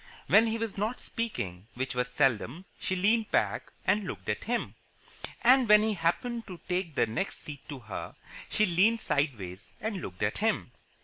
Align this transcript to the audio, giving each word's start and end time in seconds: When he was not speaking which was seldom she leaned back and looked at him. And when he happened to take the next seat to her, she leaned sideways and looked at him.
When 0.25 0.47
he 0.47 0.57
was 0.57 0.79
not 0.79 0.99
speaking 0.99 1.67
which 1.75 1.93
was 1.93 2.07
seldom 2.07 2.65
she 2.79 2.95
leaned 2.95 3.29
back 3.29 3.71
and 3.85 4.03
looked 4.05 4.29
at 4.29 4.45
him. 4.45 4.73
And 5.43 5.69
when 5.69 5.83
he 5.83 5.93
happened 5.93 6.47
to 6.47 6.59
take 6.67 6.95
the 6.95 7.05
next 7.05 7.41
seat 7.43 7.61
to 7.69 7.77
her, 7.81 8.15
she 8.49 8.65
leaned 8.65 8.99
sideways 8.99 9.73
and 9.79 10.01
looked 10.01 10.23
at 10.23 10.39
him. 10.39 10.71